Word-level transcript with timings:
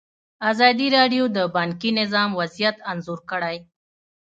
ازادي 0.51 0.87
راډیو 0.97 1.23
د 1.35 1.37
بانکي 1.55 1.89
نظام 1.99 2.29
وضعیت 2.39 2.77
انځور 2.91 3.19
کړی. 3.31 3.57